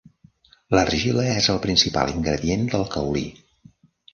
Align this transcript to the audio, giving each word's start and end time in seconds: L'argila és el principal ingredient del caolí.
L'argila 0.75 1.25
és 1.33 1.49
el 1.55 1.61
principal 1.67 2.15
ingredient 2.17 2.67
del 2.73 2.89
caolí. 2.97 3.25